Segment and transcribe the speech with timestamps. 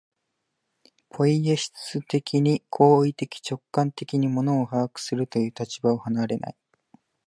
[1.11, 6.55] ポイエシス的に、行為的直観的に物を把握するという立場を離れない。